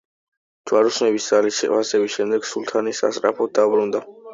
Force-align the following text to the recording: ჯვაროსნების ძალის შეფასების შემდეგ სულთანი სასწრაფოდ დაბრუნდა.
ჯვაროსნების 0.71 1.29
ძალის 1.33 1.59
შეფასების 1.65 2.17
შემდეგ 2.19 2.51
სულთანი 2.55 2.99
სასწრაფოდ 3.05 3.59
დაბრუნდა. 3.61 4.09